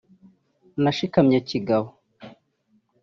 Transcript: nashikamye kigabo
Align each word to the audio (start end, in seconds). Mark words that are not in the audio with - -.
nashikamye 0.83 1.37
kigabo 1.49 1.89